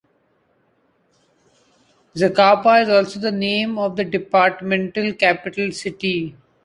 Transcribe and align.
Zacapa 2.15 2.81
is 2.81 2.89
also 2.89 3.19
the 3.19 3.31
name 3.31 3.77
of 3.77 3.95
the 3.95 4.03
departmental 4.03 5.13
capital 5.13 5.71
city. 5.71 6.35